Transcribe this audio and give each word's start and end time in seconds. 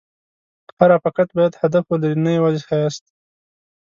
هر 0.77 0.89
افکت 0.99 1.27
باید 1.37 1.59
هدف 1.61 1.83
ولري، 1.87 2.17
نه 2.25 2.31
یوازې 2.37 2.59
ښایست. 2.67 3.03